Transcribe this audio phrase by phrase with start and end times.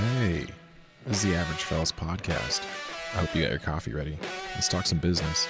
[0.00, 0.46] Hey,
[1.04, 2.62] this is the Average Fellas podcast.
[3.12, 4.18] I hope you got your coffee ready.
[4.54, 5.46] Let's talk some business.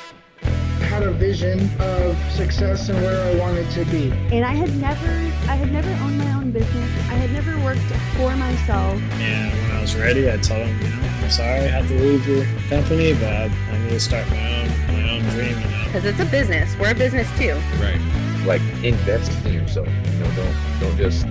[0.80, 4.10] had a vision of success and where I wanted to be.
[4.34, 5.06] and I had never
[5.50, 6.90] I had never owned my own business.
[7.10, 7.80] I had never worked
[8.16, 9.00] for myself.
[9.20, 11.94] And when I was ready, I told him, you know, I'm sorry I have to
[11.94, 15.60] leave your company, but I, I need to start my own my own dream.
[15.60, 16.76] You know, because it's a business.
[16.76, 17.54] We're a business too.
[17.80, 18.00] Right.
[18.46, 19.86] like invest in yourself.
[19.86, 21.24] You know, don't don't just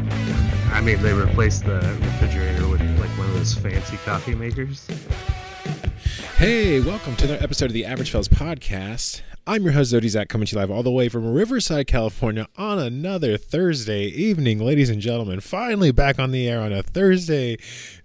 [0.72, 2.89] I mean, they replaced the refrigerator with like one of
[3.40, 4.86] those fancy coffee makers.
[6.36, 9.22] Hey, welcome to another episode of the Average Fellas podcast.
[9.48, 12.50] I'm your host, Zodi Zach, coming to you live all the way from Riverside, California
[12.58, 15.40] on another Thursday evening, ladies and gentlemen.
[15.40, 17.56] Finally back on the air on a Thursday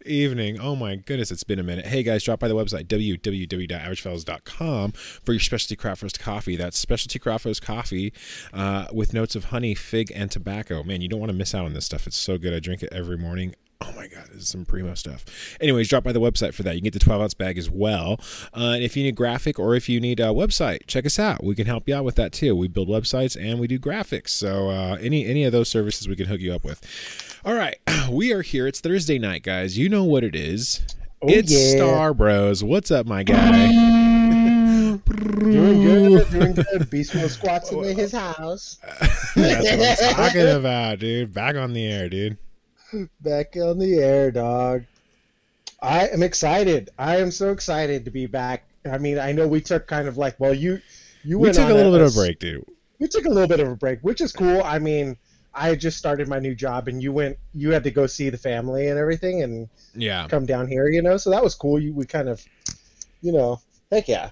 [0.06, 0.60] evening.
[0.60, 1.86] Oh my goodness, it's been a minute.
[1.86, 6.54] Hey guys, drop by the website www.averagefellas.com for your specialty craft roast coffee.
[6.54, 8.12] That's specialty craft roast coffee
[8.52, 10.84] uh, with notes of honey, fig, and tobacco.
[10.84, 12.06] Man, you don't want to miss out on this stuff.
[12.06, 12.54] It's so good.
[12.54, 13.56] I drink it every morning.
[13.80, 15.24] Oh my God, this is some primo stuff.
[15.60, 16.74] Anyways, drop by the website for that.
[16.74, 18.20] You can get the 12 ounce bag as well.
[18.54, 21.42] Uh, and if you need graphic or if you need a website, check us out.
[21.44, 22.54] We can help you out with that too.
[22.56, 24.30] We build websites and we do graphics.
[24.30, 26.80] So uh, any any of those services we can hook you up with.
[27.44, 27.76] All right,
[28.10, 28.66] we are here.
[28.66, 29.76] It's Thursday night, guys.
[29.76, 30.80] You know what it is.
[31.22, 31.76] it's yeah.
[31.76, 32.64] Star Bros.
[32.64, 34.04] What's up, my guy?
[35.04, 36.90] Doing good, doing good.
[36.90, 38.78] Beast Mode squats in his house.
[39.34, 41.32] That's what I'm talking about, dude.
[41.32, 42.38] Back on the air, dude.
[43.20, 44.84] Back on the air, dog.
[45.82, 46.90] I am excited.
[46.98, 48.64] I am so excited to be back.
[48.90, 50.80] I mean, I know we took kind of like, well, you
[51.24, 52.64] you went We took a little bit of a break, dude.
[53.00, 54.62] We took a little bit of a break, which is cool.
[54.62, 55.16] I mean,
[55.54, 58.30] I had just started my new job, and you went, you had to go see
[58.30, 60.26] the family and everything, and Yeah.
[60.28, 61.16] come down here, you know.
[61.16, 61.78] So that was cool.
[61.80, 62.44] You we kind of,
[63.22, 64.30] you know, heck yeah,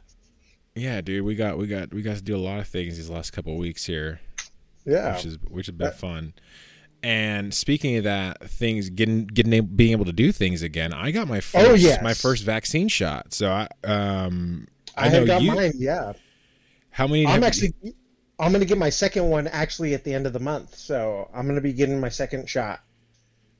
[0.74, 1.24] Yeah, dude.
[1.24, 3.52] We got we got we got to do a lot of things these last couple
[3.52, 4.20] of weeks here.
[4.84, 5.14] yeah.
[5.16, 6.34] which is which has been That- fun.
[7.04, 10.92] And speaking of that, things getting getting able, being able to do things again.
[10.92, 12.02] I got my first Oh, yes.
[12.02, 13.34] my first vaccine shot.
[13.34, 15.52] So I um I, I, know got you.
[15.54, 15.72] mine.
[15.76, 16.12] Yeah.
[16.90, 17.26] How many?
[17.26, 17.72] I'm actually
[18.38, 20.76] I'm gonna get my second one actually at the end of the month.
[20.76, 22.80] So I'm gonna be getting my second shot.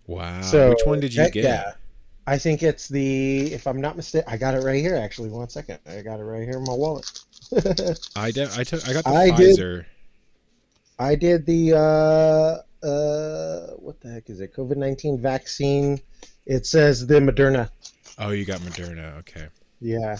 [0.06, 0.40] Wow.
[0.42, 1.44] So which one did you heck get?
[1.44, 1.72] yeah.
[2.28, 5.30] I think it's the if I'm not mistaken I got it right here actually.
[5.30, 5.80] One second.
[5.88, 7.10] I got it right here in my wallet.
[8.14, 8.50] I did.
[8.56, 8.88] I took.
[8.88, 9.84] I got the I did- Pfizer.
[11.00, 14.54] I did the uh uh what the heck is it?
[14.54, 16.00] COVID nineteen vaccine.
[16.46, 17.70] It says the Moderna.
[18.18, 19.18] Oh, you got Moderna.
[19.20, 19.46] Okay,
[19.80, 20.18] Yeah.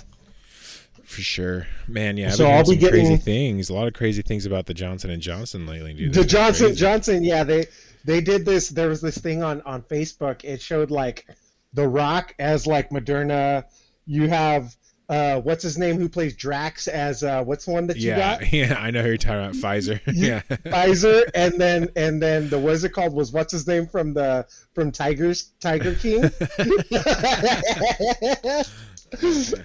[1.05, 1.67] for sure.
[1.89, 2.29] Man, yeah.
[2.29, 3.69] I've So been I'll be some crazy things.
[3.71, 6.15] A lot of crazy things about the Johnson and Johnson lately, dude.
[6.15, 6.81] the Johnson crazy.
[6.81, 7.67] Johnson, yeah, they
[8.05, 8.69] they did this.
[8.69, 10.45] There was this thing on on Facebook.
[10.45, 11.27] It showed like
[11.75, 13.65] The Rock as like Moderna.
[14.07, 14.75] You have
[15.13, 18.39] uh what's his name who plays Drax as uh what's the one that you Yeah,
[18.39, 18.53] got?
[18.53, 18.75] yeah.
[18.79, 19.55] I know who you're talking about.
[19.55, 20.01] Pfizer.
[20.13, 20.41] You- yeah.
[20.51, 24.47] Pfizer, and then and then the what's it called was what's his name from the
[24.75, 26.25] from Tigers Tiger King.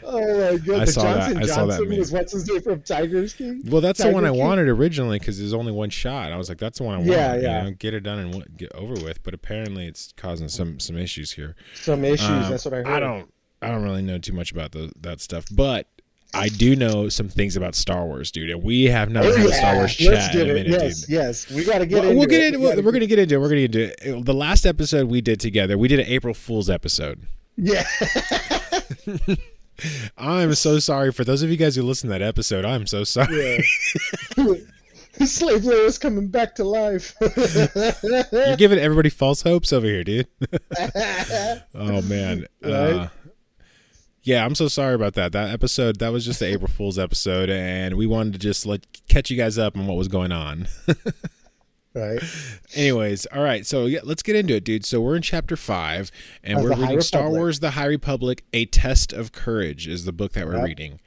[0.03, 1.33] oh my god, I the saw that.
[1.33, 3.61] Johnson saw that Johnson was what's his name from Tigers King.
[3.65, 4.39] Well, that's the one I King?
[4.39, 6.31] wanted originally because there's only one shot.
[6.31, 7.09] I was like, that's the one I want.
[7.09, 7.63] Yeah, you yeah.
[7.63, 9.23] know, get it done and get over with.
[9.23, 11.55] But apparently, it's causing some some issues here.
[11.75, 12.27] Some issues.
[12.27, 12.87] Um, that's what I heard.
[12.87, 13.31] I don't
[13.61, 15.87] I don't really know too much about the, that stuff, but
[16.33, 18.49] I do know some things about Star Wars, dude.
[18.49, 19.53] And we have not Oh, had a.
[19.53, 21.09] Star Wars chat in a minute, yes, dude.
[21.09, 21.49] yes.
[21.51, 22.47] We got to get Well, into we'll get it.
[22.53, 23.39] into We we're, we're gonna get into it.
[23.39, 24.25] We're gonna get into it.
[24.25, 27.21] The last episode we did together, we did an April Fool's episode.
[27.55, 27.85] Yeah.
[30.17, 32.65] I'm so sorry for those of you guys who listened to that episode.
[32.65, 33.63] I'm so sorry.
[34.37, 34.53] yeah.
[35.25, 37.15] Slave Leia is coming back to life.
[38.31, 40.27] You're giving everybody false hopes over here, dude.
[41.73, 42.45] Oh man.
[42.61, 42.71] Right?
[42.71, 43.07] Uh,
[44.27, 45.31] yeah, I'm so sorry about that.
[45.31, 48.81] That episode, that was just the April Fool's episode, and we wanted to just like
[49.07, 50.67] catch you guys up on what was going on.
[51.93, 52.19] right.
[52.75, 54.83] Anyways, all right, so yeah, let's get into it, dude.
[54.83, 56.11] So we're in chapter five,
[56.43, 60.11] and Of we're reading Star Wars: The High Republic: A Test of Courage is the
[60.11, 60.65] book that we're Yep.
[60.65, 60.99] reading.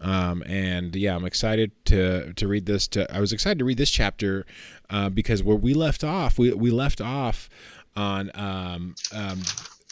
[0.00, 2.88] Um, and yeah, I'm excited to to read this.
[2.88, 4.46] To I was excited to read this chapter
[4.88, 7.50] uh, because where we left off, we we left off
[7.94, 9.42] on um, um,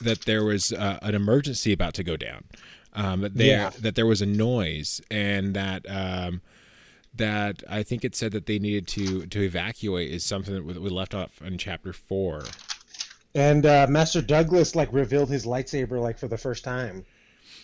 [0.01, 2.45] that there was uh, an emergency about to go down.
[2.93, 3.71] Um, that there Yeah.
[3.81, 6.41] that there was a noise and that um,
[7.15, 10.91] that I think it said that they needed to to evacuate is something that we
[10.91, 12.45] left off in chapter four.
[13.35, 17.05] And uh, Master Douglas like revealed his lightsaber like for the first time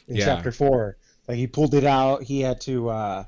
[0.07, 0.27] in Yeah.
[0.27, 0.97] chapter four.
[1.27, 2.23] Like he pulled it out.
[2.23, 3.25] He had to uh,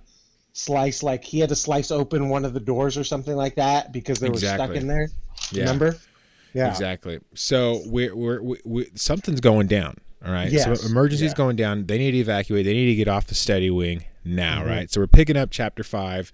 [0.53, 3.93] slice like he had to slice open one of the doors or something like that
[3.93, 5.09] because they were stuck in there.
[5.51, 5.97] Yeah, Remember?
[6.59, 6.71] Yeah.
[6.71, 7.21] exactly.
[7.35, 9.97] So we're, we're we, we, something's going down.
[10.25, 10.51] All right.
[10.51, 11.37] Yes, So emergency's yeah.
[11.37, 11.87] going down.
[11.87, 12.65] They need to evacuate.
[12.65, 14.63] They need to get off the steady wing now.
[14.63, 14.67] Mhm.
[14.69, 14.91] Right.
[14.91, 16.33] So we're picking up chapter five,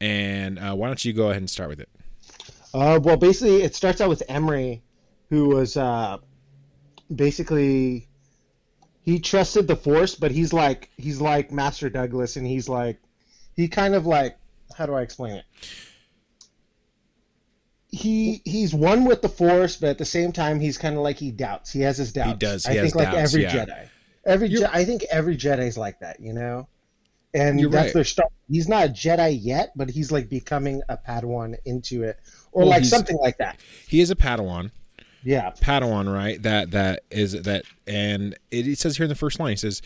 [0.00, 1.88] and uh, why don't you go ahead and start with it?
[2.72, 4.82] Uh, well, basically, it starts out with Imri,
[5.30, 6.18] who was uh,
[7.14, 8.08] basically
[9.02, 13.00] he trusted the Force, but he's like he's like Master Douglas, and he's like
[13.54, 14.36] he kind of like
[14.76, 15.44] how do I explain it?
[17.88, 21.16] He he's one with the Force, but at the same time he's kind of like
[21.18, 21.72] he doubts.
[21.72, 22.30] He has his doubts.
[22.30, 22.66] He does.
[22.66, 23.64] I He has think like doubts, every yeah.
[23.66, 23.88] Jedi.
[24.24, 26.68] Every Je- I think every Jedi's like that, you know.
[27.32, 27.94] And You're that's right.
[27.94, 28.32] their start.
[28.50, 32.18] He's not a Jedi yet, but he's like becoming a Padawan into it,
[32.50, 33.60] or Well, like something like that.
[33.86, 34.70] He is a Padawan.
[35.22, 35.50] Yeah.
[35.60, 36.42] Padawan, right?
[36.42, 39.82] That that is that, and it, it says here in the first line, he says,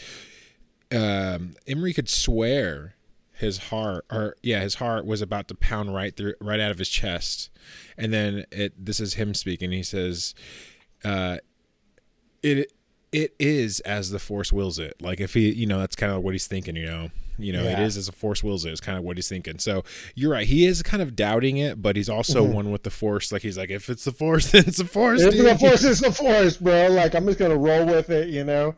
[0.92, 2.94] um, Imri could swear
[3.40, 6.78] his heart, or yeah, his heart was about to pound right through, right out of
[6.78, 7.50] his chest,
[7.98, 8.72] and then it.
[8.84, 9.72] This is him speaking.
[9.72, 10.34] He says,
[11.04, 11.38] uh,
[12.42, 12.72] it
[13.12, 14.94] it is as the Force wills it.
[15.00, 16.76] Like if he, you know, that's kind of what he's thinking.
[16.76, 17.84] You know, you know, it Yeah.
[17.84, 18.72] is as the Force wills it.
[18.72, 19.58] Is kind of what he's thinking.
[19.58, 19.82] So
[20.14, 20.46] you're right.
[20.46, 22.52] He is kind of doubting it, but he's also Mhm.
[22.52, 23.32] one with the Force.
[23.32, 25.22] Like he's like, if it's the Force, then it's the Force.
[25.22, 25.44] If dude.
[25.46, 26.88] the force is the force, bro.
[26.88, 28.76] Like I'm just gonna roll with it, you know.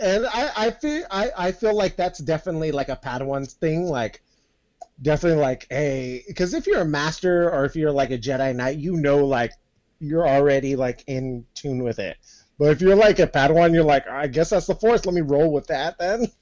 [0.00, 3.84] And I, I feel I, I feel like that's definitely like a Padawan's thing.
[3.84, 4.22] Like
[5.00, 8.78] definitely like hey, because if you're a master or if you're like a Jedi Knight,
[8.78, 9.52] you know like
[10.00, 12.16] you're already like in tune with it.
[12.58, 15.04] But if you're like a Padawan, you're like, I guess that's the force.
[15.04, 16.26] Let me roll with that then.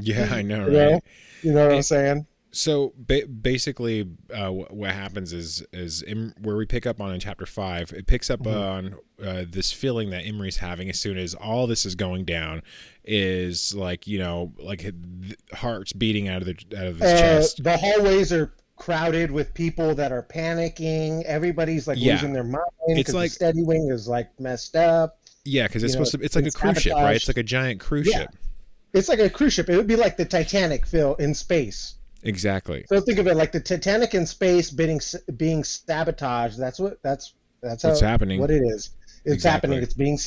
[0.00, 0.90] Yeah, I know, You right?
[0.92, 1.00] know?
[1.42, 2.26] You know what I'm saying?
[2.54, 7.12] So ba- basically, uh, wh- what happens is is Im- where we pick up on
[7.12, 7.92] in chapter five.
[7.92, 8.54] It picks up Mhm.
[8.54, 12.62] on uh, this feeling that Imri's having as soon as all this is going down.
[13.04, 14.94] Is like you know, like th-
[15.52, 17.62] hearts beating out of the out of his Uh, chest.
[17.64, 21.22] the hallways are crowded with people that are panicking.
[21.24, 22.14] Everybody's like Yeah.
[22.14, 25.18] losing their mind It's because like- the steady wing is like messed up.
[25.44, 26.24] Yeah, because it's know, supposed to.
[26.24, 27.16] It's like a it's cruise ship, right?
[27.16, 28.20] It's like a giant cruise Yeah.
[28.20, 28.30] ship.
[28.94, 29.68] It's like a cruise ship.
[29.68, 31.94] It would be like the Titanic, Phil, in space.
[32.24, 32.84] Exactly.
[32.88, 35.00] So think of it like the Titanic in space being
[35.36, 36.58] being sabotaged.
[36.58, 38.40] That's what that's that's how happening.
[38.40, 38.90] What it is.
[39.24, 39.50] It's Exactly.
[39.70, 39.82] happening.
[39.82, 40.18] It's being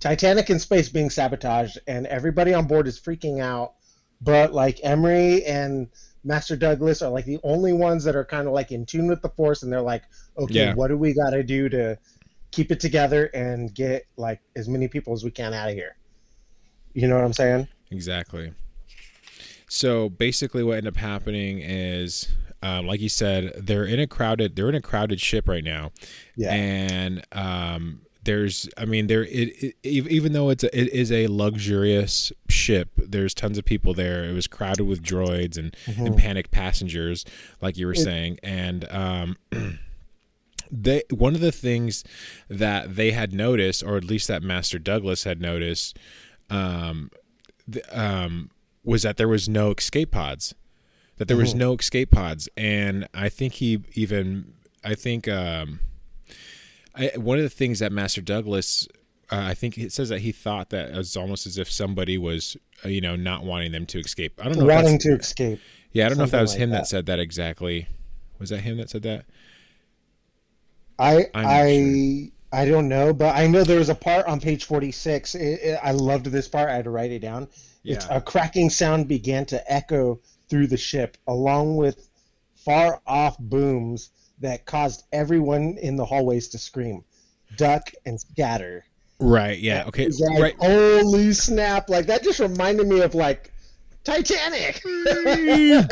[0.00, 3.74] Titanic in space being sabotaged, and everybody on board is freaking out.
[4.22, 5.88] But like Imri and
[6.24, 9.20] Master Douglas are like the only ones that are kind of like in tune with
[9.22, 10.04] the Force, and they're like,
[10.38, 10.74] okay, Yeah.
[10.74, 11.98] what do we got to do to
[12.50, 15.96] keep it together and get like as many people as we can out of here?
[16.94, 17.68] You know what I'm saying?
[17.90, 18.52] Exactly.
[19.76, 22.28] So basically, what ended up happening is,
[22.62, 24.56] um, like you said, they're in a crowded.
[24.56, 25.92] They're in a crowded ship right now.
[26.34, 26.52] Yeah.
[26.54, 31.28] and um, there's i mean there it, it even though it's a, it is a
[31.28, 36.50] luxurious ship there's tons of people there it was crowded with droids and, and panicked
[36.50, 37.24] passengers
[37.60, 38.00] like you were Mm-hmm.
[38.00, 39.36] It- saying and um
[40.72, 42.02] they one of the things
[42.50, 45.96] that they had noticed or at least that master douglas had noticed
[46.50, 47.10] um
[47.70, 48.50] th- um
[48.86, 50.54] was that there was no escape pods
[51.18, 51.58] that there was Mm-hmm.
[51.58, 54.54] no escape pods and i think he even
[54.84, 55.80] i think um
[56.98, 58.88] I, one of the things that Master Douglas,
[59.30, 62.16] uh, I think it says that he thought that it was almost as if somebody
[62.16, 62.56] was,
[62.86, 64.40] uh, you know, not wanting them to escape.
[64.40, 64.66] I don't know.
[64.66, 65.60] If Wanting to escape.
[65.92, 66.76] yeah, I don't know if that was like him that.
[66.78, 66.86] that.
[66.86, 67.86] said that exactly.
[68.38, 69.26] Was that him that said that?
[70.98, 74.64] I I'm I I don't know, but I know there was a part on page
[74.64, 75.34] forty six.
[75.34, 76.68] It, it, I loved this part.
[76.70, 77.48] I had to write it down.
[77.84, 78.16] It's Yeah.
[78.16, 82.08] a cracking sound began to echo through the ship, along with
[82.64, 84.10] far off booms
[84.40, 87.04] that caused everyone in the hallways to scream,
[87.56, 88.84] duck, and scatter.
[89.18, 89.58] Right.
[89.58, 89.84] Yeah.
[89.88, 90.08] Okay.
[90.08, 90.56] Like, Right.
[90.58, 91.88] Holy snap!
[91.88, 93.50] Like that just reminded me of like
[94.06, 94.80] Titanic.
[94.84, 95.82] you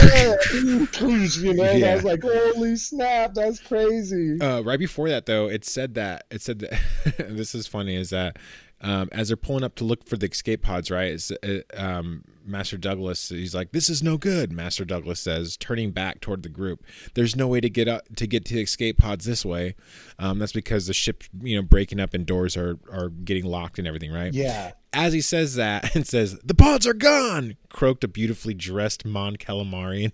[1.52, 4.40] know, and I was like, holy snap, that's crazy.
[4.40, 6.78] Uh, right before that, though, it said that it said that
[7.28, 8.38] this is funny is that
[8.80, 11.10] um, as they're pulling up to look for the escape pods, right?
[11.10, 15.90] It's, uh, um, Master Douglas, he's like, "This is no good." Master Douglas says, turning
[15.90, 16.84] back toward the group.
[17.14, 19.74] There's no way to get up to get to escape pods this way.
[20.18, 23.78] Um, that's because the ship, you know, breaking up and doors are are getting locked
[23.78, 24.32] and everything, right?
[24.32, 24.72] yeah.
[24.96, 29.36] As he says that and says, "The pods are gone," croaked a beautifully dressed Mon
[29.36, 30.12] Calamarian.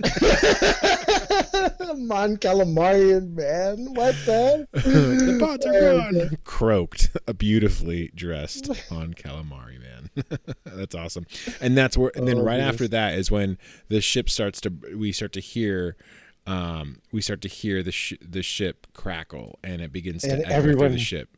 [1.98, 3.94] Mon Calamarian, man.
[3.94, 4.66] What the?
[4.72, 6.38] the pods are gone.
[6.44, 9.75] Croaked a beautifully dressed on calamari man.
[10.64, 11.26] that's awesome.
[11.60, 12.10] And that's where.
[12.14, 12.74] And then Oh, right goodness.
[12.74, 13.58] after that is when
[13.88, 14.72] the ship starts to.
[14.94, 15.96] We start to hear.
[16.46, 20.44] Um, we start to hear the sh- the ship crackle, and it begins to And
[20.44, 21.28] through everyone- the ship.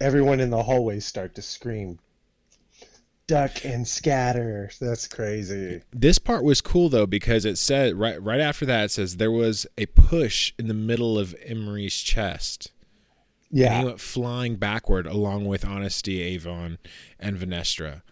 [0.00, 1.98] Everyone in the hallways start to scream,
[3.26, 4.70] duck and scatter.
[4.78, 5.80] That's crazy.
[5.92, 9.30] This part was cool though because it said right right after that it says there
[9.30, 12.70] was a push in the middle of Imri's chest.
[13.50, 13.84] And he Yeah.
[13.84, 16.78] went flying backward along with Honesty, Avon,
[17.18, 18.02] and Vernestra.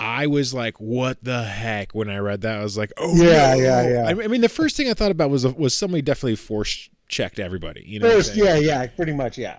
[0.00, 3.54] I was like, "What the heck?" When I read that, I was like, "Oh Yeah,
[3.54, 4.04] no!" yeah, yeah.
[4.06, 7.82] I mean- the first thing I thought about was was somebody definitely force checked everybody.
[7.86, 9.56] You know, First, yeah, yeah, pretty much, yeah.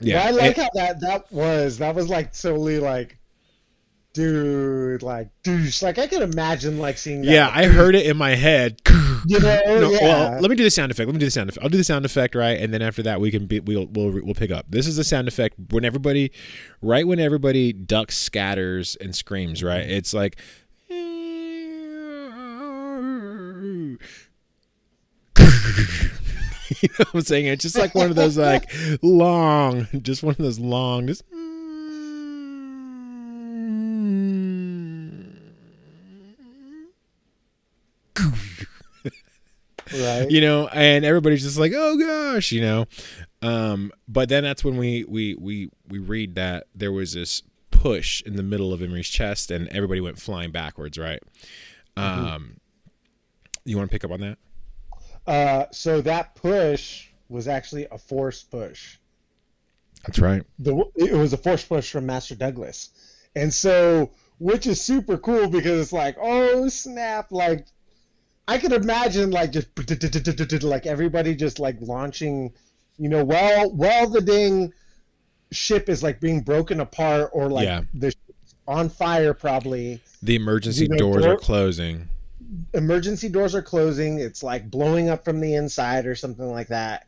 [0.00, 1.78] Yeah, I like it- how that that was.
[1.78, 3.18] That was like totally like,
[4.12, 5.82] dude, like douche.
[5.82, 7.22] Like I can imagine like seeing.
[7.22, 7.30] That.
[7.30, 8.80] yeah, I heard it in my head.
[9.24, 10.00] You know, No, yeah.
[10.00, 11.06] Well, let me do the sound effect.
[11.06, 11.62] Let me do the sound effect.
[11.62, 14.10] I'll do the sound effect right, and then after that, we can be, we'll we'll
[14.10, 14.66] we'll pick up.
[14.68, 16.32] This is the sound effect when everybody,
[16.80, 19.62] right when everybody ducks, scatters, and screams.
[19.62, 20.40] Right, it's like.
[26.82, 27.46] you know what I'm saying?
[27.46, 31.22] It's just like one of those like long, just one of those long, just.
[39.94, 40.30] Right.
[40.30, 42.86] you know and everybody's just like oh gosh you know
[43.42, 48.22] um but then that's when we we we we read that there was this push
[48.22, 51.20] in the middle of Imri's chest and everybody went flying backwards right
[51.96, 52.56] um
[53.64, 54.38] you want to pick up on that
[55.26, 58.98] Uh, so that push was actually a forced push.
[60.04, 62.90] that's right The it was a forced push from Master Douglas,
[63.36, 67.66] and so which is super cool because it's like oh snap like.
[68.48, 69.68] I could imagine like just
[70.62, 72.52] like everybody just like launching,
[72.98, 74.72] you know, while while the ding
[75.52, 77.82] ship is like being broken apart or like Yeah.
[77.94, 78.14] the
[78.66, 80.00] on fire probably.
[80.22, 82.08] the emergency You know, doors are closing
[82.74, 84.18] emergency doors are closing.
[84.18, 87.06] It's like blowing up from the inside or something like that.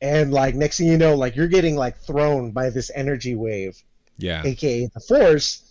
[0.00, 3.82] And like next thing you know, like you're getting like thrown by this energy wave,
[4.16, 5.62] yeah aka the force,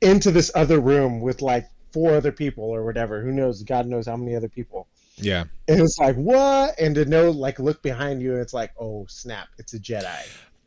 [0.00, 3.22] into this other room with like four other people or whatever.
[3.22, 3.62] Who knows?
[3.62, 4.86] God knows how many other people.
[5.16, 6.78] yeah And it's like what?
[6.78, 10.14] And to know like look behind you, and it's like oh snap, it's a Jedi.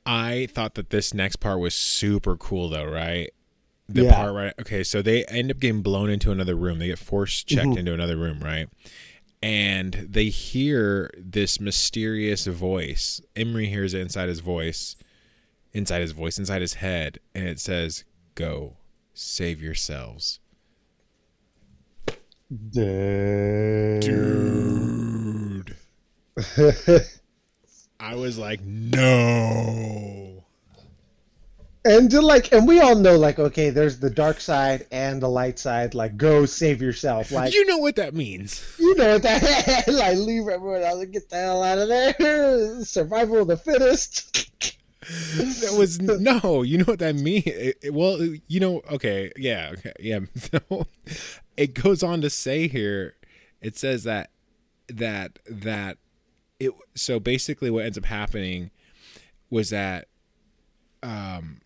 [0.07, 3.29] I thought that this next part was super cool though, right?
[3.87, 4.15] The Yeah.
[4.15, 6.79] part right okay, so they end up getting blown into another room.
[6.79, 7.77] They get force checked Mhm.
[7.77, 8.67] into another room, right?
[9.43, 13.21] And they hear this mysterious voice.
[13.35, 14.95] Imri hears it inside his voice,
[15.73, 18.03] inside his voice, inside his head, and it says,
[18.35, 18.77] Go,
[19.13, 20.39] save yourselves.
[22.49, 24.09] Dude.
[27.99, 30.43] I was like, No.
[31.85, 35.29] and to like and we all know like okay there's the dark side and the
[35.29, 38.63] light side like go save yourself like you know what that means.
[38.79, 42.83] you know what that like leave everyone else and get the hell out of there
[42.83, 44.77] survival of the fittest
[45.37, 49.71] that was no you know what that means it, it- well you know okay yeah
[49.73, 50.85] okay yeah so
[51.57, 53.15] it goes on to say here
[53.61, 54.29] it says that
[54.87, 55.97] that that
[56.59, 58.69] it so basically what ends up happening
[59.49, 60.07] was that
[61.01, 61.61] um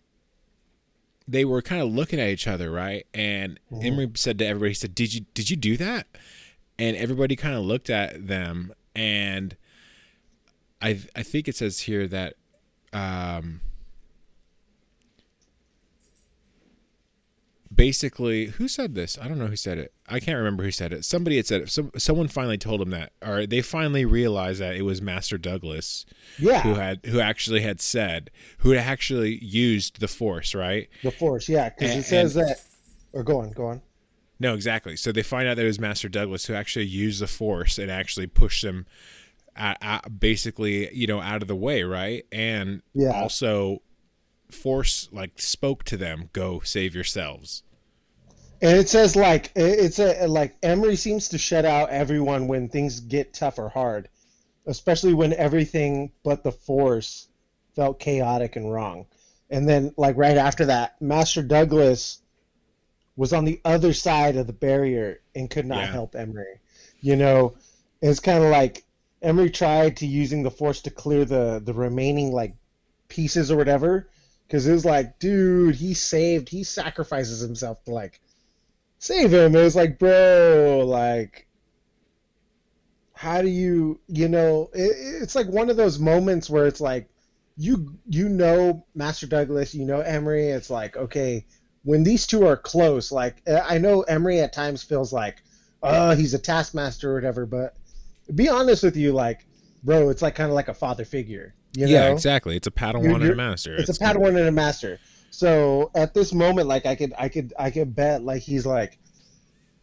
[1.26, 3.06] they were kind of looking at each other right?
[3.14, 6.06] And Imri said to everybody he said did you did you do that?
[6.78, 9.56] And everybody kind of looked at them and
[10.82, 12.34] i i think it says here that
[12.94, 13.60] um,
[17.74, 19.18] basically who said this?
[19.20, 19.92] I don't know who said it.
[20.08, 21.04] I can't remember who said it.
[21.04, 21.70] Somebody had said it.
[21.70, 23.12] Some, someone finally told him that.
[23.24, 26.06] Or they finally realized that it was master douglas
[26.38, 26.62] yeah.
[26.62, 30.88] who had who actually had said who had actually used the force right?
[31.02, 32.62] The force yeah because it says and- that
[33.12, 33.82] or go on go on.
[34.40, 34.96] No exactly.
[34.96, 37.90] So they find out that it was master douglas who actually used the force and
[37.90, 38.84] actually pushed them
[40.18, 43.10] basically you know out of the way right and Yeah.
[43.10, 43.82] also
[44.50, 47.62] force like spoke to them go save yourselves
[48.62, 53.00] and it says like it's a like Imri seems to shut out everyone when things
[53.00, 54.08] get tough or hard
[54.66, 57.28] especially when everything but the force
[57.76, 59.06] felt chaotic and wrong
[59.50, 62.20] and then like right after that master douglas
[63.16, 65.92] was on the other side of the barrier and could not Yeah.
[65.92, 66.60] help Imri
[67.00, 67.56] you know
[68.00, 68.84] it's kind of like
[69.24, 72.54] Imri tried to using the force to clear the the remaining like
[73.08, 74.08] pieces or whatever
[74.46, 78.20] because it was like dude he saved he sacrifices himself to like
[78.98, 79.56] save him.
[79.56, 81.46] It was like bro like
[83.14, 84.70] how do you you know?
[84.74, 87.08] It, it's like one of those moments where it's like
[87.56, 91.46] you you know master douglas you know Imri it's like okay
[91.84, 95.42] when these two are close like i know Imri at times feels like
[95.82, 97.76] oh he's a taskmaster or whatever but
[98.34, 99.46] be honest with you like
[99.82, 102.70] bro it's like kind of like a father figure you yeah know exactly it's a
[102.70, 104.98] padawan You're- and a master it's a padawan and a master
[105.30, 108.98] so at this moment like i could i could i could bet like he's like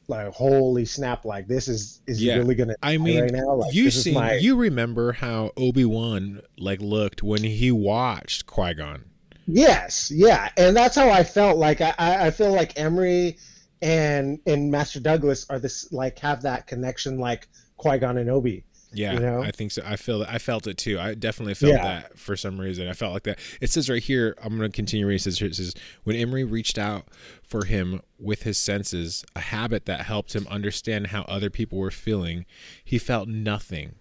[0.07, 2.35] like holy snap like this is is Yeah.
[2.37, 6.41] really gonna I mean, right now like you see, my- you remember how Obi Wan
[6.57, 9.05] like looked when he watched Qui Gon.
[9.47, 11.57] Yes, yeah, and that's how I felt.
[11.57, 13.37] Like I, I I feel like Imri
[13.81, 17.47] and and Master Douglas are this like have that connection like
[17.81, 18.63] Qui Gon and Obi.
[18.93, 19.41] Yeah, You know?
[19.41, 19.81] I think so.
[19.85, 20.29] I feel that.
[20.29, 20.99] I felt it too.
[20.99, 21.83] I definitely felt Yeah.
[21.83, 22.89] that for some reason.
[22.89, 23.39] I felt like that.
[23.61, 24.35] It says right here.
[24.43, 25.15] I'm going to continue reading.
[25.15, 25.73] It says, it says
[26.03, 27.07] when Imri reached out
[27.41, 31.89] for him with his senses, a habit that helped him understand how other people were
[31.89, 32.45] feeling,
[32.83, 33.95] he felt nothing,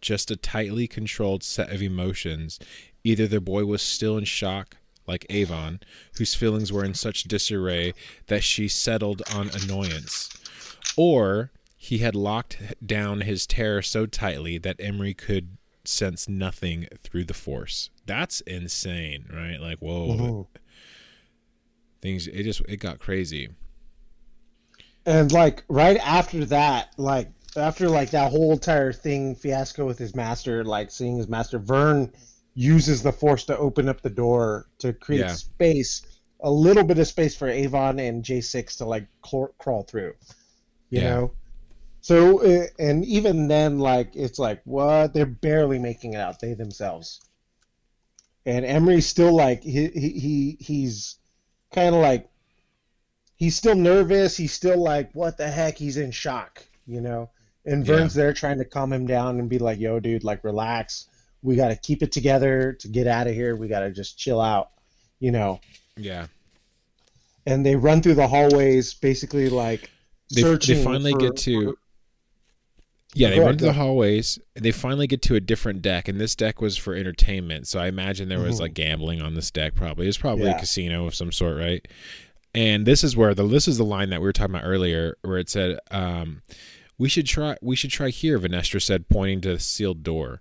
[0.00, 2.58] just a tightly controlled set of emotions.
[3.04, 5.78] Either the boy was still in shock, like Avon,
[6.18, 7.94] whose feelings were in such disarray
[8.26, 10.28] that she settled on annoyance,
[10.96, 11.52] or
[11.84, 17.34] he had locked down his terror so tightly that Imri could sense nothing through the
[17.34, 17.90] force.
[18.06, 19.60] That's insane, right?
[19.60, 20.46] Like, whoa, Mhm.
[22.00, 22.28] things.
[22.28, 23.48] It just it got crazy.
[25.06, 30.14] And like right after that, like after like that whole entire thing fiasco with his
[30.14, 32.12] master, like seeing his master, Vern
[32.54, 35.34] uses the force to open up the door to create Yeah.
[35.34, 36.02] space,
[36.38, 40.14] a little bit of space for Avon and J6 to like cl- crawl through.
[40.90, 41.08] You Yeah.
[41.10, 41.32] know.
[42.02, 46.52] So uh, and even then, like it's like what they're barely making it out they
[46.54, 47.20] themselves.
[48.44, 51.16] And Imri's still like he he, he he's
[51.72, 52.28] kind of like
[53.36, 54.36] he's still nervous.
[54.36, 55.78] He's still like, what the heck?
[55.78, 57.30] He's in shock, you know.
[57.64, 57.96] And Yeah.
[57.96, 61.06] Vern's there trying to calm him down and be like, yo, dude, like, relax.
[61.42, 63.56] We got to keep it together to get out of here.
[63.56, 64.70] We got to just chill out,
[65.18, 65.60] you know.
[65.96, 66.26] Yeah,
[67.44, 69.90] And they run through the hallways, basically like
[70.34, 70.78] they, searching.
[70.78, 71.76] they finally for- get to.
[73.14, 74.38] Yeah, they run to the hallways.
[74.54, 77.66] They finally get to a different deck, and this deck was for entertainment.
[77.68, 78.60] So I imagine there was Mhm.
[78.60, 79.74] like gambling on this deck.
[79.74, 81.86] Probably it was probably a casino of some sort, right?
[82.54, 85.16] And this is where the this is the line that we were talking about earlier,
[85.22, 86.42] where it said, um,
[86.98, 87.56] "We should try.
[87.62, 90.40] We should try here." Vernestra said, pointing to the sealed door.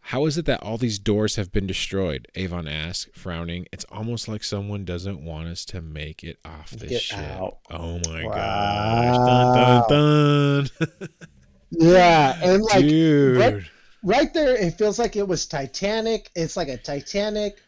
[0.00, 2.28] How is it that all these doors have been destroyed?
[2.34, 3.66] Avon asked, frowning.
[3.72, 7.18] It's almost like someone doesn't want us to make it off this Get ship.
[7.18, 7.58] out.
[7.70, 8.32] Oh my Wow.
[8.32, 9.88] gosh!
[9.88, 11.08] Dun dun dun.
[11.70, 12.38] Yeah.
[12.42, 13.36] And like, Dude.
[13.38, 13.62] right-
[14.02, 16.30] right there, it feels like it was Titanic.
[16.34, 17.58] It's like a Titanic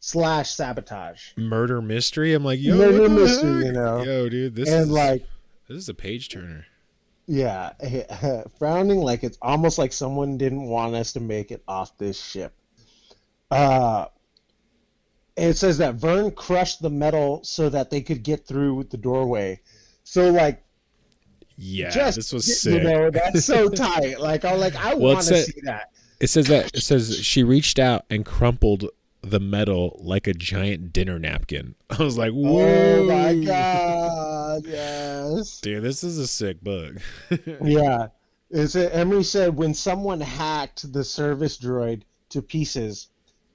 [0.00, 1.32] slash sabotage.
[1.36, 2.34] Murder mystery.
[2.34, 3.64] I'm like, yo, Murder mystery, heck?
[3.66, 4.02] you know?
[4.02, 5.26] Yo, dude, this and is like,
[5.68, 6.66] this is a page turner.
[7.26, 7.72] Yeah,
[8.58, 12.52] frowning like it's almost like someone didn't want us to make it off this ship.
[13.50, 14.06] Uh,
[15.36, 19.60] it says that Vern crushed the metal so that they could get through the doorway.
[20.04, 20.62] So like,
[21.56, 24.20] Yeah, just this was you know, that's so tight.
[24.20, 25.90] Like I'm like, I Well, want to see that.
[26.20, 28.88] It says that it says she reached out and crumpled
[29.22, 31.74] the metal like a giant dinner napkin.
[31.90, 35.60] I was like, whoa, Oh my god, yes.
[35.60, 36.96] dude, this is a sick book.
[37.62, 38.08] Yeah.
[38.50, 43.08] Is it Imri said when someone hacked the service droid to pieces,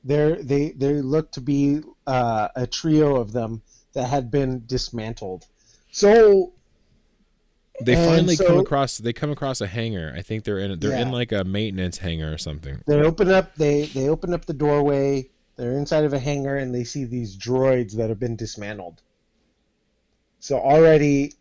[0.03, 3.61] there they they looked to be uh, a trio of them
[3.93, 5.45] that had been dismantled.
[5.91, 6.51] So
[7.83, 8.97] they And finally come across.
[8.97, 10.13] They come across a hangar.
[10.15, 10.79] I think they're in.
[10.79, 12.81] They're in like a maintenance hangar or something.
[12.87, 15.29] they open up they they open up the doorway.
[15.57, 19.01] They're inside of a hangar and they see these droids that have been dismantled.
[20.39, 21.33] So already,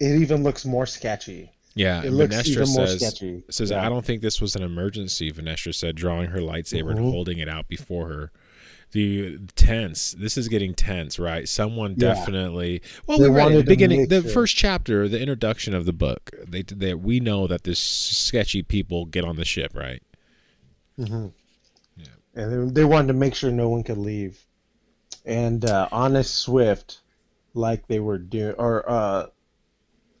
[0.00, 1.52] it even looks more sketchy.
[1.74, 3.42] Yeah, It looks Vernestra even more says sketchy.
[3.50, 3.84] says Yeah.
[3.84, 5.30] I don't think this was an emergency.
[5.30, 7.10] Vernestra said, drawing her lightsaber and Mhm.
[7.10, 8.32] holding it out before her.
[8.92, 10.12] The tense.
[10.12, 11.46] This is getting tense, right?
[11.48, 12.14] Someone Yeah.
[12.14, 12.80] definitely.
[13.06, 15.84] Well, They we read it at wanted the beginning, the first chapter, the introduction of
[15.84, 16.30] the book.
[16.48, 20.02] They, they we know that this sketchy people get on the ship, right?
[20.98, 21.26] Mm-hmm.
[21.98, 22.06] Yeah.
[22.34, 24.42] And they, they wanted to make sure no one could leave.
[25.24, 27.00] And uh, Honesty Weft,
[27.54, 29.26] like they were doomed, or uh,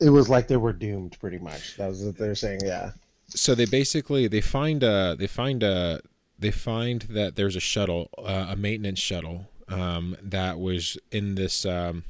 [0.00, 1.76] it was like they were doomed, pretty much.
[1.78, 2.60] That was what they're saying.
[2.64, 2.90] Yeah.
[3.28, 5.98] so they basically they find uh they find uh
[6.38, 11.66] they find that there's a shuttle uh, a maintenance shuttle um that was in this
[11.66, 12.04] um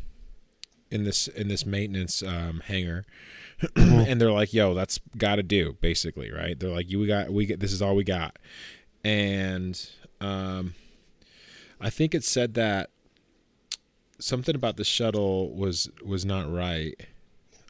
[0.91, 3.05] in this in this maintenance um hangar.
[3.77, 6.59] And they're like yo that's got to do basically right?
[6.59, 8.38] They're like you we got we get this is all we got.
[9.05, 9.81] And
[10.21, 10.75] um
[11.81, 12.91] i think it said that
[14.19, 16.95] something about the shuttle was was not right.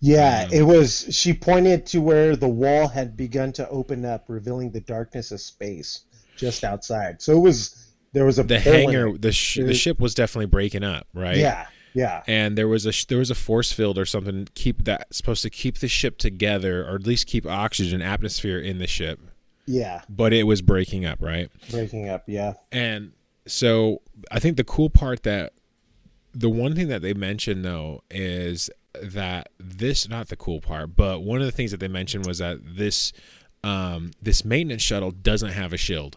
[0.01, 1.07] Yeah, Um, it was.
[1.11, 5.41] She pointed to where the wall had begun to open up, revealing the darkness of
[5.41, 6.01] space
[6.39, 7.21] just outside.
[7.21, 10.85] So it was there was a the hangar the sh- the ship was definitely breaking
[10.85, 14.07] up right Yeah, yeah, and there was a sh- there was a force field or
[14.07, 18.59] something keep that supposed to keep the ship together or at least keep oxygen atmosphere
[18.59, 19.21] in the ship
[19.67, 20.03] yeah.
[20.09, 22.25] but it was breaking up right Breaking up.
[22.27, 22.55] Yeah.
[22.73, 23.13] and
[23.47, 25.53] so i think the cool part that
[26.33, 28.71] the one thing that they mentioned though is
[29.03, 32.39] that this not the cool part but one of the things that they mentioned was
[32.39, 33.13] that this
[33.63, 36.17] um this maintenance shuttle doesn't have a shield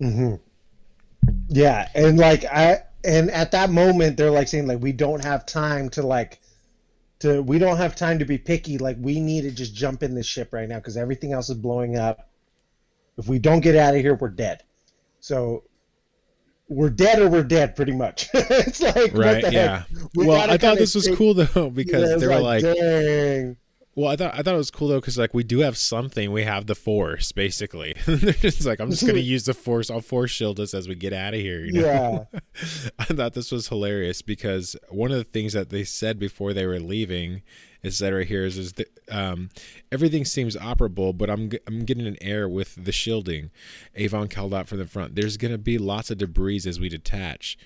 [0.00, 0.34] hmm
[1.48, 5.46] Yeah, and like I and at that moment they're like saying like we don't have
[5.46, 6.40] time to like
[7.20, 8.78] to we don't have time to be picky.
[8.78, 11.56] Like we need to just jump in this ship right now because everything else is
[11.56, 12.28] blowing up.
[13.18, 14.62] If we don't get out of here, we're dead.
[15.20, 15.64] So
[16.68, 18.28] we're dead or we're dead, pretty much.
[18.34, 19.50] it's like Right.
[19.52, 19.84] Yeah.
[20.14, 23.56] We well, I thought this was cool though because Yeah, they were like, dang.
[23.96, 26.30] Well, I thought I thought it was cool though because like we do have something.
[26.30, 27.96] We have the force basically.
[28.06, 29.90] They're just like, I'm just gonna use the force.
[29.90, 31.64] I'll force shield us as we get out of here.
[31.64, 32.28] You know?
[32.32, 32.40] Yeah.
[32.98, 36.66] I thought this was hilarious because one of the things that they said before they
[36.66, 37.42] were leaving
[37.82, 39.48] is that right here is, is that um,
[39.90, 43.50] everything seems operable, but I'm I'm getting an error with the shielding.
[43.96, 45.16] Avon called out from the front.
[45.16, 47.58] There's gonna be lots of debris as we detach.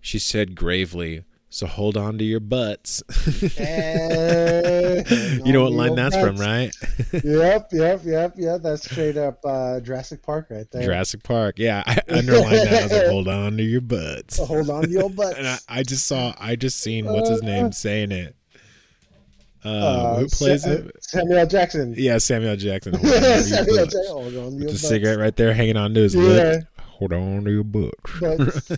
[0.00, 1.24] She said gravely.
[1.56, 3.02] So hold on to your butts.
[5.46, 6.70] You know what line that's from, right?
[7.24, 8.60] Yep, yep, yep, yep.
[8.62, 10.82] That's straight up uh, Jurassic Park right there.
[10.82, 11.58] Jurassic Park.
[11.58, 12.72] Yeah, I underlined that.
[12.72, 14.36] I was like, hold on to your butts.
[14.36, 15.38] So hold on to your butts.
[15.38, 18.36] And I, I just saw, I just seen what's his name saying it.
[19.64, 20.90] Uh, Uh, who plays Sa- it?
[21.04, 21.46] Samuel L.
[21.46, 21.94] Jackson.
[21.96, 22.92] Yeah, Samuel Jackson.
[22.94, 24.04] Hold on to your Samuel Jackson.
[24.08, 24.80] Hold on to With the butts.
[24.88, 26.22] cigarette right there hanging on to his Yeah.
[26.22, 26.64] lip.
[26.80, 28.72] Hold on to your butts.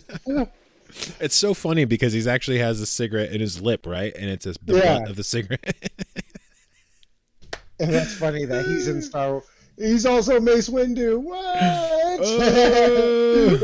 [1.19, 4.13] It's so funny because he's actually has a cigarette in his lip, right?
[4.15, 4.99] And it's just the Yeah.
[4.99, 5.75] butt of the cigarette.
[7.79, 9.43] and that's funny that he's in Star.
[9.77, 11.21] He's also Mace Windu.
[11.21, 11.57] What?
[12.21, 13.59] Oh.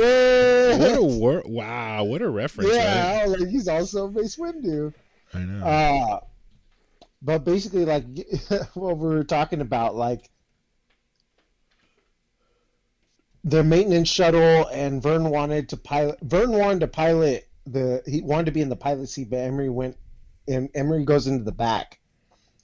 [0.80, 2.04] what a wor- wow!
[2.06, 2.78] What a reference, right?
[2.78, 4.94] yeah, like he's also Mace Windu.
[5.34, 5.66] I know.
[5.66, 6.20] Uh,
[7.22, 8.06] but basically, like
[8.76, 10.30] what we were talking about, like
[13.46, 16.18] their maintenance shuttle, and Vern wanted to pilot.
[16.24, 18.02] Vern wanted to pilot the.
[18.06, 19.96] He wanted to be in the pilot seat, but Imri went,
[20.48, 22.00] and Imri goes into the back.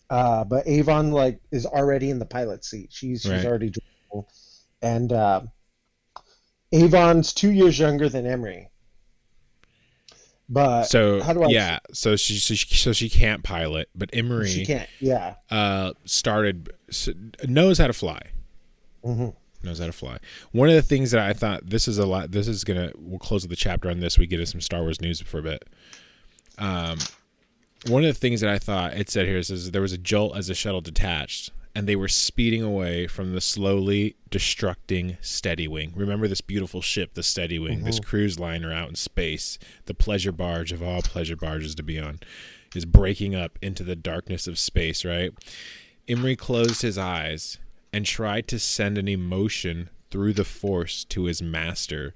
[0.10, 2.90] Uh, but Avon like is already in the pilot seat.
[2.92, 3.46] She's she's Right.
[3.46, 4.28] already driving,
[4.82, 5.42] and uh,
[6.74, 8.68] Avon's two years younger than Imri.
[10.50, 14.10] But so how do I- yeah, so she, so she so she can't pilot, but
[14.14, 14.90] Imri she can't.
[15.00, 15.36] Yeah.
[15.50, 16.72] uh started
[17.48, 18.20] knows how to fly.
[19.04, 19.30] hmm
[19.64, 20.18] knows how to fly.
[20.52, 22.32] One of the things that I thought this is a lot.
[22.32, 22.92] This is gonna.
[22.98, 24.18] We'll close the chapter on this.
[24.18, 25.68] We get into some Star Wars news for a bit.
[26.58, 26.98] Um,
[27.88, 30.38] one of the things that I thought it said here is there was a jolt
[30.38, 35.94] as the shuttle detached, and they were speeding away from the slowly destructing Steady Wing.
[35.96, 40.32] Remember this beautiful ship, the Steady Wing, this cruise liner out in space, the pleasure
[40.32, 42.20] barge of all pleasure barges to be on,
[42.76, 45.04] is breaking up into the darkness of space.
[45.04, 45.32] Right.
[46.08, 47.58] Imri closed his eyes
[47.94, 52.14] and tried to send an emotion through the force to his master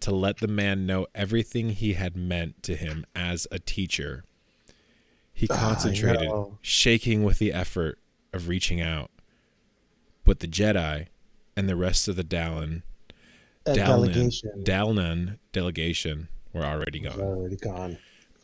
[0.00, 4.24] to let the man know everything he had meant to him as a teacher.
[5.32, 6.58] He ah, concentrated, know.
[6.62, 7.98] shaking with the effort
[8.32, 9.10] of reaching out.
[10.24, 11.06] But the Jedi
[11.56, 12.82] and the rest of the Dallin,
[13.64, 17.20] A Dalnan, delegation Dalnan delegation were already gone.
[17.20, 17.98] already gone.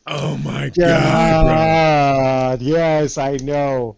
[0.05, 1.53] Oh my god, bro.
[1.53, 3.95] God, yes, I know.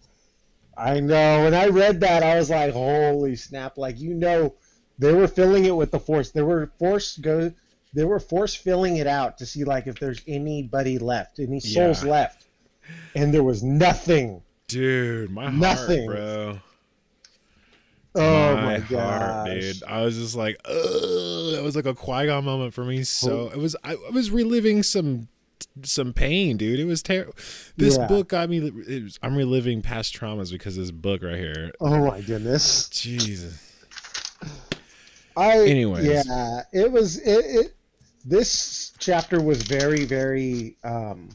[0.77, 1.43] I know.
[1.43, 4.55] When I read that, I was like, "Holy snap!" Like you know,
[4.99, 6.31] they were filling it with the force.
[6.31, 7.51] They were force go.
[7.93, 12.03] They were force filling it out to see like if there's anybody left, any souls
[12.03, 12.11] Yeah.
[12.11, 12.45] left,
[13.15, 14.41] and there was nothing.
[14.67, 16.05] Dude, my Nothing.
[16.11, 16.59] heart, bro.
[18.17, 19.83] Oh my, my, heart, dude.
[19.83, 20.73] I was just like, ugh.
[21.53, 23.03] That was like a Qui Gon moment for me.
[23.03, 23.75] So it was.
[23.83, 25.27] I, I was reliving some
[25.83, 26.79] some pain, dude.
[26.79, 27.33] It was terrible.
[27.77, 28.07] This Yeah.
[28.07, 28.57] book got me.
[28.87, 31.71] It was, I'm reliving past traumas because of this book right here.
[31.81, 32.87] Oh my goodness.
[32.89, 33.61] Jesus.
[35.37, 36.05] I anyway.
[36.07, 37.73] yeah, it was it, it
[38.23, 41.29] this chapter was very very um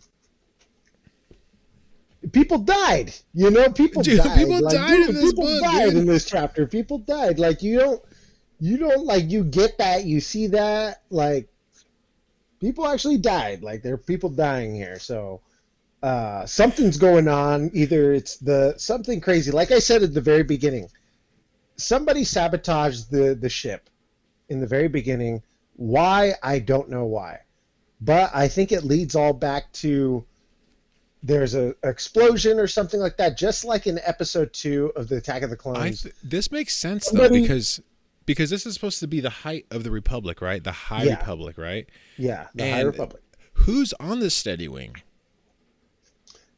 [2.32, 3.12] people died.
[3.34, 4.38] You know, people Dude, died.
[4.38, 5.96] people Like, died in this people book, died dude.
[5.98, 6.66] in this chapter.
[6.66, 7.38] People died.
[7.38, 8.02] Like you don't
[8.58, 11.48] you don't like you get that, you see that like
[12.60, 13.62] people actually died.
[13.62, 14.98] Like there are people dying here.
[14.98, 15.40] So
[16.02, 17.70] uh something's going on.
[17.74, 19.50] Either it's the something crazy.
[19.50, 20.88] Like I said at the very beginning,
[21.76, 23.90] somebody sabotaged the the ship
[24.48, 25.42] in the very beginning.
[25.76, 27.40] Why I don't know why,
[28.00, 30.24] but I think it leads all back to
[31.22, 35.42] there's a explosion or something like that, just like in episode two of the Attack
[35.42, 36.02] of the I Clones.
[36.02, 37.80] th- this makes sense though because
[38.30, 40.62] because this is supposed to be the height of the Republic, right?
[40.62, 41.16] The High Yeah.
[41.18, 41.88] Republic, right?
[42.16, 43.22] yeah, the High Republic.
[43.54, 44.94] Who's on the Steady Wing?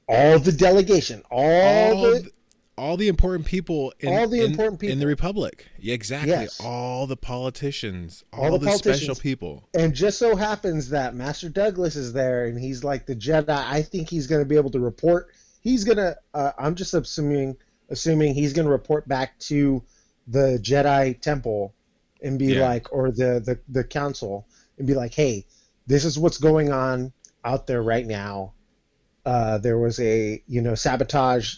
[0.09, 1.41] All the delegation, all,
[1.97, 2.31] all the the,
[2.77, 5.07] all the important people in, All the in- important in the.
[5.07, 5.67] Republic.
[5.79, 6.31] Yeah, exactly.
[6.31, 6.61] Yes.
[6.63, 9.69] All the politicians, all, All the the, special people.
[9.75, 13.49] and just so happens that Master Douglas is there, and he's like the Jedi.
[13.49, 15.29] I think he's going to be able to report.
[15.63, 16.17] He's gonna.
[16.35, 17.57] Uh, I'm just assuming,
[17.89, 19.83] assuming he's going to report back to
[20.27, 21.75] the Jedi Temple
[22.23, 22.69] and be Yeah.
[22.69, 24.47] like, or the, the the Council,
[24.79, 25.47] and be like, hey,
[25.87, 27.13] this is what's going on
[27.45, 28.53] out there right now.
[29.27, 31.57] Uh, there was a you know sabotage,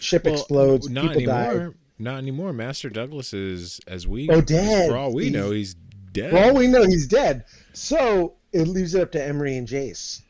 [0.00, 1.68] ship Well, explodes, Not people anymore.
[1.70, 1.74] die.
[1.98, 2.52] Not anymore.
[2.52, 4.28] Master Douglas is as we.
[4.30, 4.88] Oh, dead.
[4.90, 5.74] For all we He's- know, he's
[6.12, 6.30] dead.
[6.30, 7.44] For all we know, he's dead.
[7.72, 10.20] So it leaves it up to Imri and Jace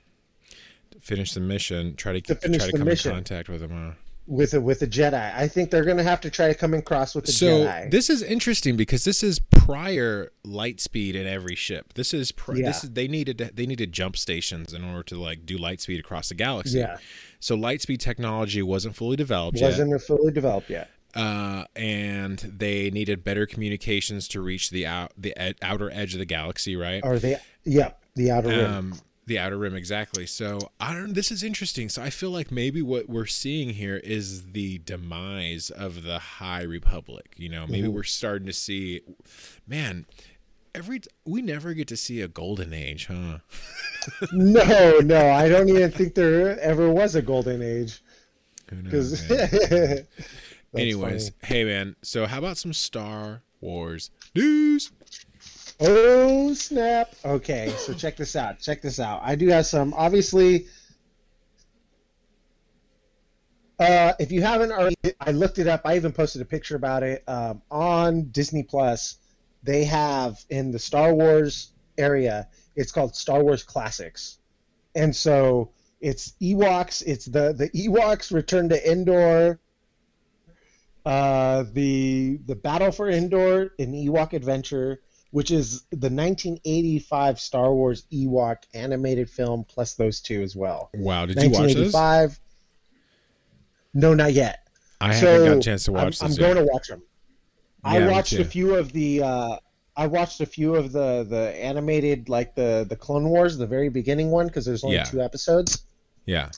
[1.01, 1.95] finish the mission.
[1.97, 3.11] Try to, To finish try to come mission.
[3.11, 3.71] in contact with him.
[3.71, 3.93] Huh?
[4.27, 5.35] With a with a Jedi.
[5.35, 7.91] I think they're gonna have to try to come in cross with the So Jedi.
[7.91, 11.93] this is interesting because this is prior light speed in every ship.
[11.95, 12.67] This is pr- Yeah.
[12.67, 15.81] this is they needed to, they needed jump stations in order to like do light
[15.81, 16.79] speed across the galaxy.
[16.79, 16.97] yeah,
[17.41, 20.91] So light speed technology wasn't fully developed wasn't fully developed yet.
[21.15, 26.15] yet, uh, and they needed better communications to reach the out the ed- outer edge
[26.15, 26.77] of the galaxy.
[26.77, 27.03] Right.
[27.05, 28.75] Or they, yeah, the outer rim.
[28.75, 28.95] um,
[29.27, 30.27] the outer rim exactly.
[30.27, 31.89] So i don't this is interesting.
[31.89, 36.63] So i feel like maybe what we're seeing here is the demise of the high
[36.63, 37.67] republic you know?
[37.67, 37.95] Maybe Mm-hmm.
[37.97, 39.01] we're starting to see
[39.67, 40.07] man
[40.75, 43.39] every we never get to see a golden age huh?
[44.33, 48.03] No, no, I don't even think there ever was a golden age.
[48.69, 49.31] Because
[50.77, 51.97] anyways hey man.
[52.03, 54.91] So how about some star wars news
[55.81, 57.15] Oh snap!
[57.25, 58.61] Okay, so check this out.
[58.61, 59.23] Check this out.
[59.25, 59.93] I do have some.
[59.95, 60.67] Obviously,
[63.81, 65.83] uh, if you haven't already, I looked it up.
[65.85, 69.17] I even posted a picture about it um, on Disney Plus.
[69.65, 72.49] They have in the Star Wars area.
[72.77, 74.39] It's called Star Wars Classics,
[74.95, 77.03] and so it's Ewoks.
[77.05, 79.59] It's the the Ewoks Return to Endor.
[81.05, 85.01] Uh, the the Battle for Endor, an Ewok adventure
[85.35, 90.91] which is the 1985 Star Wars Ewok animated film, plus those two as well.
[90.95, 92.41] wow did you watch this 1985.
[93.95, 94.69] No, not yet.
[95.01, 97.03] i so haven't got a chance to watch I'm, this I'm going to watch them.
[97.85, 99.25] Yeah, I watched a few of the.
[99.25, 99.57] Uh,
[99.97, 103.89] I watched a few of the the animated, like the the Clone Wars, the very
[103.89, 105.03] beginning one, because there's only Yeah.
[105.03, 105.85] two episodes,
[106.27, 106.51] yeah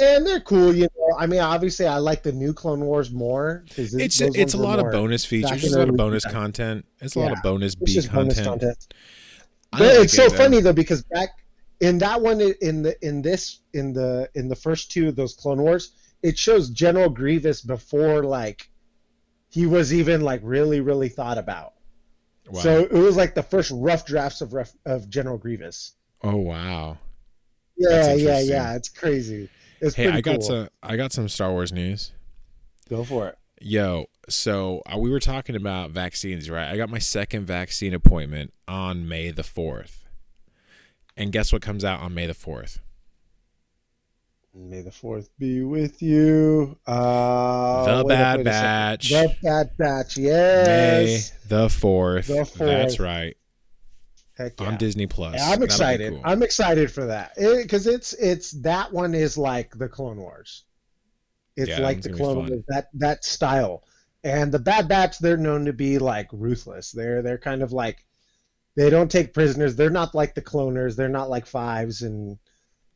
[0.00, 0.74] and they're cool.
[0.74, 4.54] You know, I mean, obviously, I like the new Clone Wars more because it's it's
[4.54, 6.32] a lot of bonus features it's a lot of bonus 2000s.
[6.32, 8.94] content it's a lot of bonus b just bonus content, content.
[9.72, 11.30] But like it's so it, funny though because back
[11.80, 15.34] in that one in the in this in the in the first two of those
[15.34, 18.68] Clone Wars, it shows General Grievous before like
[19.50, 21.74] he was even like really really thought about.
[22.50, 22.60] Wow.
[22.60, 25.92] So it was like the first rough drafts of ref, of General Grievous.
[26.22, 26.98] oh wow
[27.76, 28.74] Yeah, yeah, yeah.
[28.74, 29.50] It's crazy.
[29.86, 30.42] It's Hey, I got cool.
[30.42, 30.68] some.
[30.82, 32.12] I got some Star Wars news.
[32.88, 33.38] Go for it.
[33.60, 36.68] Yo, so uh, we were talking about vaccines, right?
[36.70, 40.04] I got my second vaccine appointment on May the fourth,
[41.16, 42.80] and guess what comes out on May the fourth?
[44.54, 46.78] May the fourth be with you.
[46.86, 48.44] Uh, the Bad.
[48.44, 49.10] Batch.
[49.10, 50.16] The Bad Batch.
[50.16, 51.32] yes.
[51.32, 52.26] May the fourth.
[52.26, 53.36] The That's right.
[54.36, 54.66] Heck yeah.
[54.66, 55.34] On Disney Plus.
[55.36, 56.12] Yeah, I'm excited.
[56.12, 56.22] cool.
[56.24, 60.64] I'm excited for that because it's it's that one is like the Clone Wars.
[61.56, 62.48] It's Yeah, like the Clone.
[62.48, 63.82] Wars that that style.
[64.22, 66.92] And the Bad Batch, they're known to be like ruthless.
[66.92, 68.04] They're they're kind of like
[68.76, 69.74] they don't take prisoners.
[69.74, 70.96] They're not like the cloners.
[70.96, 72.38] They're not like fives and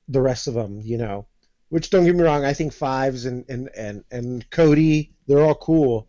[0.09, 0.81] the rest of them.
[0.83, 1.27] You know,
[1.71, 2.45] which don't get me wrong.
[2.45, 6.09] I think fives and and and and Cody, they're all cool.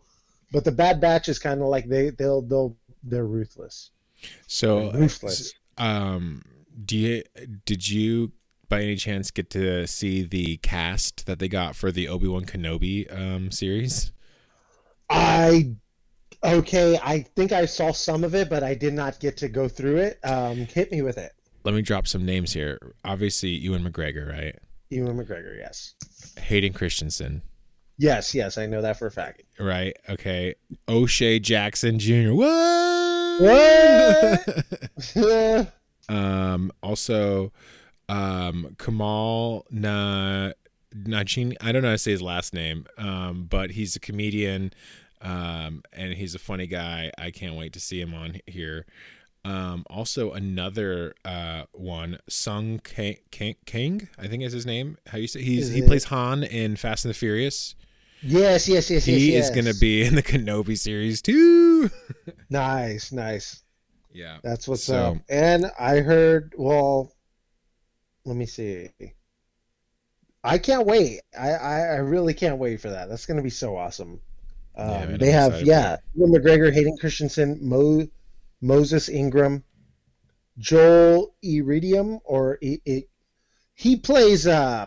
[0.52, 3.90] But the Bad Batch is kind of like they they'll they'll they're ruthless.
[4.46, 5.52] So, ruthless.
[5.78, 6.42] um,
[6.84, 7.22] do you
[7.64, 8.32] did you
[8.68, 12.44] by any chance get to see the cast that they got for the Obi Wan
[12.44, 14.12] Kenobi um series?
[15.10, 15.74] I
[16.42, 16.98] okay.
[17.02, 19.98] I think I saw some of it, but I did not get to go through
[19.98, 20.18] it.
[20.24, 21.32] Um, hit me with it.
[21.64, 22.78] Let me drop some names here.
[23.04, 24.56] Obviously, Ewan McGregor, right?
[24.90, 25.56] Ewan McGregor.
[25.58, 25.94] Yes.
[26.38, 27.42] Hayden Christensen,
[27.98, 28.34] Yes.
[28.34, 28.58] Yes.
[28.58, 29.42] I know that for a fact.
[29.60, 29.96] right?
[30.08, 30.54] Okay.
[30.88, 32.32] O'Shea Jackson Jr.
[32.32, 32.48] What?
[33.38, 34.48] What?
[36.08, 36.72] um.
[36.82, 37.52] Also,
[38.08, 40.52] um, Kamal Na
[40.94, 41.56] Najin.
[41.60, 42.86] I don't know how to say his last name.
[42.98, 44.72] Um, but he's a comedian.
[45.20, 47.12] Um, and he's a funny guy.
[47.16, 48.86] I can't wait to see him on here.
[49.44, 54.98] Um, also another uh one, Sung Kang, Kang, Kang, I think is his name.
[55.08, 57.74] How you say he's Is he it- plays Han in Fast and the Furious.
[58.22, 58.68] Yes.
[58.68, 58.90] Yes.
[58.90, 58.90] Yes.
[58.90, 59.04] Yes.
[59.04, 61.90] He yes, is going to be in the Kenobi series too.
[62.50, 63.12] nice.
[63.12, 63.62] Nice.
[64.12, 64.38] yeah.
[64.42, 65.16] That's what's So- up.
[65.28, 66.54] And I heard.
[66.56, 67.12] Well,
[68.24, 68.90] let me see.
[70.44, 71.20] I can't wait.
[71.38, 73.08] I, I, I really can't wait for that.
[73.08, 74.20] That's going to be so awesome.
[74.76, 78.06] Um, Yeah, man, they I'm have yeah, Ewan McGregor, Hayden Christensen, Mo,
[78.60, 79.62] Moses Ingram,
[80.58, 83.04] Joel Iridium, or I I
[83.74, 84.46] he plays.
[84.46, 84.86] Uh,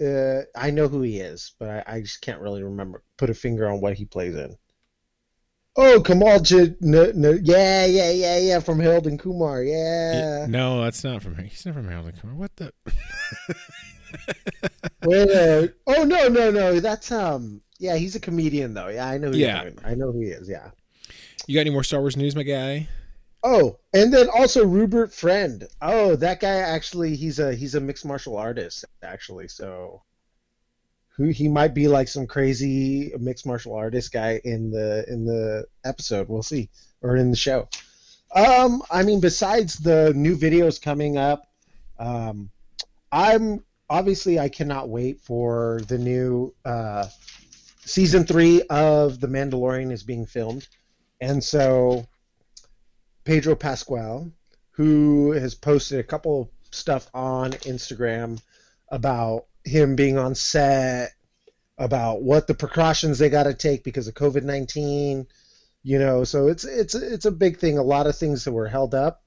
[0.00, 3.02] uh, I know who he is, but I, I just can't really remember.
[3.16, 4.56] Put a finger on what he plays in.
[5.76, 10.46] Oh, Kamal, J- yeah, yeah, yeah, yeah, from Harold and Kumar, yeah.
[10.48, 12.36] No, that's not from He's not from Harold and Kumar.
[12.36, 12.72] What the?
[15.04, 16.80] Wait, uh, oh no, no, no.
[16.80, 17.60] That's um.
[17.78, 18.88] Yeah, he's a comedian though.
[18.88, 19.30] Yeah, I know.
[19.30, 20.48] Yeah, I know who he is.
[20.48, 20.70] Yeah.
[21.46, 22.88] You got any more Star Wars news, my guy?
[23.42, 25.66] Oh, and then also Rupert Friend.
[25.80, 29.48] Oh, that guy actually he's a he's a mixed martial artist actually.
[29.48, 30.02] So
[31.16, 35.66] who he might be like some crazy mixed martial artist guy in the in the
[35.84, 36.28] episode.
[36.28, 36.68] We'll see
[37.00, 37.68] or in the show.
[38.34, 41.44] Um I mean besides the new videos coming up,
[41.98, 42.50] um
[43.12, 47.06] I'm obviously I cannot wait for the new uh
[47.80, 50.66] season 3 of The Mandalorian is being filmed.
[51.20, 52.06] And so
[53.28, 54.32] Pedro Pascal,
[54.70, 58.40] who has posted a couple stuff on Instagram
[58.88, 61.12] about him being on set,
[61.76, 65.26] about what the precautions they got to take because of COVID nineteen.
[65.82, 67.76] You know, so it's it's it's a big thing.
[67.76, 69.22] A lot of things that were held up,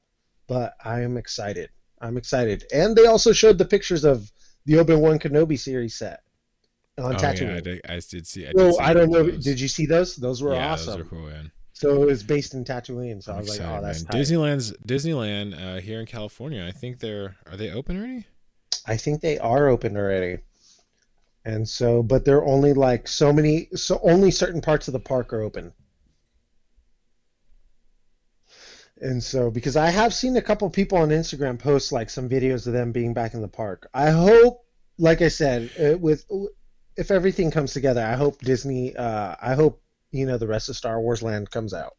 [0.47, 1.69] but I am excited.
[2.01, 4.31] I'm excited, and they also showed the pictures of
[4.65, 6.23] the Obi Wan Kenobi series set
[6.97, 7.49] on oh Tatooine.
[7.49, 8.47] yeah, I did, I did see.
[8.47, 9.29] I, did so see I don't know.
[9.29, 9.43] those.
[9.43, 10.15] Did you see those?
[10.15, 10.93] Those were yeah, awesome.
[10.93, 11.51] Those are cool, man.
[11.81, 13.23] So it was based in Tatooine.
[13.23, 14.03] So I'm I was like, oh, that's.
[14.03, 16.63] Disneyland's Disneyland uh, here in California.
[16.63, 18.27] I think they're are they open already?
[18.85, 20.43] I think they are open already.
[21.43, 25.33] And so, but they're only like so many, so only certain parts of the park
[25.33, 25.73] are open.
[28.97, 32.67] And so, because I have seen a couple people on Instagram post like some videos
[32.67, 33.89] of them being back in the park.
[33.91, 34.63] I hope,
[34.99, 36.29] like I said, uh, with
[36.95, 39.80] if everything comes together, I hope Disney, uh, I hope
[40.11, 41.95] you know the rest of Star Wars Land comes out.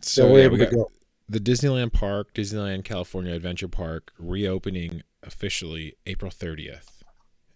[0.00, 0.90] So we're yeah, able we to go.
[1.28, 6.88] the Disneyland Park, Disneyland California Adventure Park reopening officially April 30th.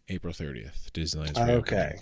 [0.09, 1.57] April 30th, Disneyland's reopening.
[1.59, 1.97] Okay,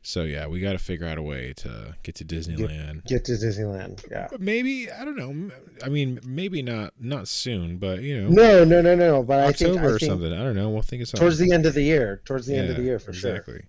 [0.00, 3.04] So yeah, we got to figure out a way to get to Disneyland.
[3.04, 4.02] get to Disneyland.
[4.10, 4.28] Yeah.
[4.38, 5.50] Maybe I don't know.
[5.84, 9.22] I mean, maybe not not soon, but you know, No, no, no, no.
[9.22, 10.32] But I October think, I or think something.
[10.32, 10.70] I don't know.
[10.70, 11.20] We'll think of something.
[11.22, 13.32] towards the end of the year, towards the end of the year for sure.
[13.32, 13.64] exactly.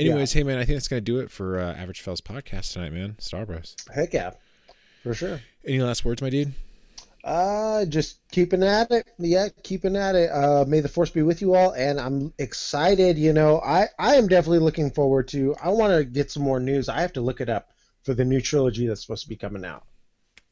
[0.00, 2.92] Anyways, hey man, I think that's gonna do it for uh, Average Fellas podcast tonight,
[2.92, 3.16] man.
[3.18, 3.76] Star Bros.
[3.94, 4.30] Heck yeah,
[5.02, 5.40] for sure.
[5.64, 6.54] Any last words, my dude?
[7.22, 9.06] Uh, just keeping at it.
[9.18, 10.30] Yeah, keeping at it.
[10.30, 13.18] Uh, may the force be with you all, and I'm excited.
[13.18, 15.54] You know, I I am definitely looking forward to.
[15.62, 16.88] I want to get some more news.
[16.88, 17.70] I have to look it up
[18.04, 19.84] for the new trilogy that's supposed to be coming out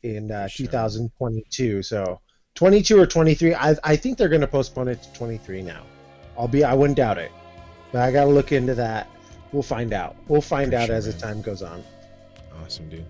[0.03, 0.67] in uh, sure.
[0.67, 1.83] 2022.
[1.83, 2.21] So
[2.55, 3.55] 22 or 23.
[3.55, 5.85] I I think they're to postpone it to 23 now.
[6.37, 6.65] I'll be.
[6.65, 7.33] I wouldn't doubt it,
[7.93, 9.09] but I got to look into that.
[9.53, 10.17] We'll find out.
[10.29, 11.83] We'll find For out sure, as the time goes on.
[12.63, 13.05] Awesome, dude.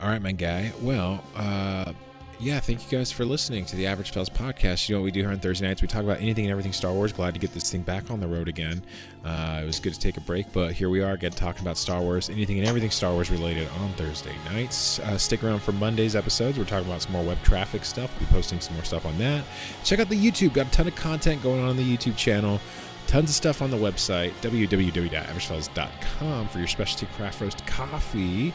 [0.00, 0.72] All right, my guy.
[0.80, 1.92] Well, uh,
[2.40, 4.88] yeah, thank you guys for listening to the Average Fellas podcast.
[4.88, 5.82] You know what we do here on Thursday nights?
[5.82, 7.12] We talk about anything and everything Star Wars.
[7.12, 8.82] Glad to get this thing back on the road again.
[9.24, 11.78] Uh, it was good to take a break, but here we are again talking about
[11.78, 14.98] Star Wars, anything and everything Star Wars related on Thursday nights.
[14.98, 16.58] Uh, stick around for Monday's episodes.
[16.58, 18.10] We're talking about some more web traffic stuff.
[18.18, 19.44] We'll be posting some more stuff on that.
[19.84, 20.54] Check out the YouTube.
[20.54, 22.60] Got a ton of content going on on the YouTube channel.
[23.06, 28.52] Tons of stuff on the website, www.averagefellas.com for your specialty craft roast coffee.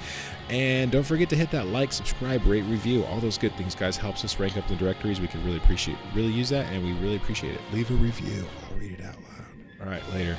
[0.49, 3.95] And don't forget to hit that like, subscribe, rate, review, all those good things, guys.
[3.95, 5.21] Helps us rank up in the directories.
[5.21, 7.62] We could really appreciate, really use that, and we really appreciate it.
[7.71, 8.45] Leave a review.
[8.69, 9.45] I'll read it out loud.
[9.81, 10.35] All right, later.